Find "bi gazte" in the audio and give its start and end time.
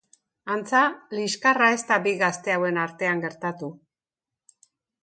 2.09-2.57